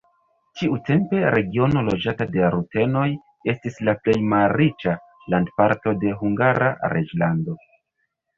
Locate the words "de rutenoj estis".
2.35-3.77